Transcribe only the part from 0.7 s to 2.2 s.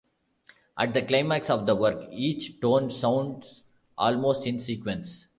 At the climax of the work,